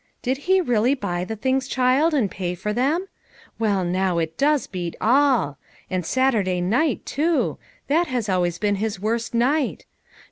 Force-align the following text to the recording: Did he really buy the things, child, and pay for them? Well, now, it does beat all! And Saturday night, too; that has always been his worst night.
Did 0.23 0.39
he 0.49 0.61
really 0.61 0.95
buy 0.95 1.25
the 1.25 1.35
things, 1.35 1.67
child, 1.67 2.15
and 2.15 2.31
pay 2.31 2.55
for 2.55 2.73
them? 2.73 3.05
Well, 3.59 3.85
now, 3.85 4.17
it 4.17 4.35
does 4.35 4.65
beat 4.65 4.95
all! 4.99 5.59
And 5.91 6.03
Saturday 6.03 6.59
night, 6.59 7.05
too; 7.05 7.59
that 7.87 8.07
has 8.07 8.27
always 8.27 8.57
been 8.57 8.77
his 8.77 8.99
worst 8.99 9.35
night. 9.35 9.85